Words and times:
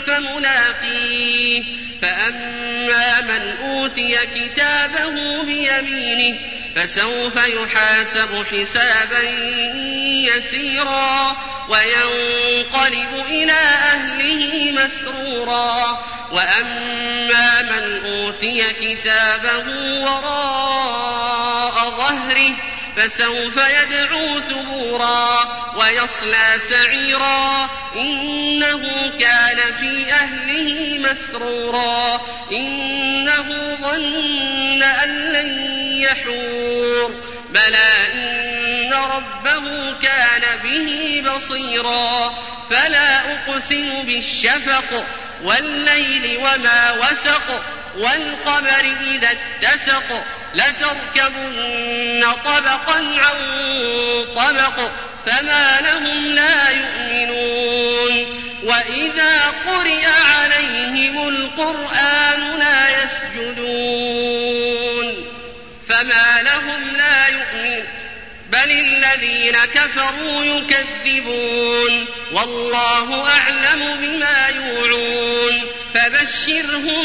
فملاقيه. 0.00 1.62
فأما 2.02 3.20
من 3.20 3.54
أوتي 3.68 4.18
كتابه 4.34 5.42
بيمينه 5.42 6.38
فسوف 6.76 7.36
يحاسب 7.36 8.46
حسابا 8.52 9.22
يسيرا 10.02 11.36
وينقلب 11.68 13.24
إلى 13.28 13.60
أهله 13.92 14.72
مسرورا. 14.72 15.98
وأما 16.32 17.62
من 17.62 18.00
أوتي 18.06 18.72
كتابه 18.72 19.64
وراء 20.00 21.90
ظهره 21.90 22.54
فسوف 22.96 23.56
يدعو 23.56 24.40
ثبورا 24.40 25.30
ويصلى 25.76 26.60
سعيرا. 26.70 27.70
إنه 27.96 29.12
كان 29.20 29.35
في 29.80 30.12
أهله 30.12 30.98
مسرورا. 30.98 32.20
إنه 32.52 33.76
ظن 33.82 34.82
أن 34.82 35.08
لن 35.08 35.50
يحور. 36.00 37.14
بلى 37.50 37.94
إن 38.14 38.92
ربه 38.92 39.94
كان 40.02 40.42
به 40.62 41.22
بصيرا. 41.26 42.34
فلا 42.70 43.18
أقسم 43.18 44.02
بالشفق 44.02 45.06
والليل 45.42 46.38
وما 46.38 46.92
وسق 46.92 47.62
والقمر 47.96 48.96
إذا 49.00 49.28
اتسق 49.30 50.24
لتركبن 50.54 52.24
طبقا 52.44 52.96
عن 52.96 53.36
طبق 54.36 54.90
فما 55.26 55.80
لهم 55.80 56.26
لا 56.26 56.65
وإذا 59.06 59.54
قرئ 59.66 60.06
عليهم 60.06 61.28
القرآن 61.28 62.58
لا 62.58 63.04
يسجدون 63.04 63.86
فما 65.88 66.42
لهم 66.42 66.96
لا 66.96 67.26
يؤمنون. 67.28 67.86
بل 68.50 68.70
الذين 68.70 69.56
كفروا 69.74 70.44
يكذبون. 70.44 72.06
والله 72.32 73.28
أعلم 73.28 73.96
بما 74.00 74.48
يوعون. 74.48 75.62
فبشرهم 75.94 77.04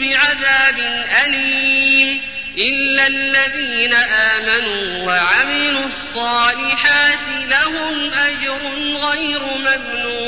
بعذاب 0.00 1.06
أليم. 1.26 2.22
إلا 2.58 3.06
الذين 3.06 3.94
آمنوا 3.94 5.06
وعملوا 5.06 5.86
الصالحات 5.86 7.18
لهم 7.48 8.10
أجر 8.12 8.58
غير 8.94 9.40
ممنون. 9.40 10.19